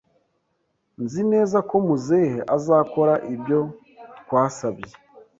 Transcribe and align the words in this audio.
Nzi 1.03 1.21
neza 1.31 1.57
ko 1.69 1.75
Muzehe 1.85 2.39
azakora 2.55 3.13
ibyo 3.33 3.59
twasabye. 4.19 4.93